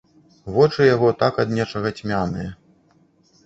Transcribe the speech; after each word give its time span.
Вочы 0.55 0.87
яго 0.95 1.11
так 1.21 1.39
ад 1.45 1.55
нечага 1.59 1.95
цьмяныя. 2.01 2.51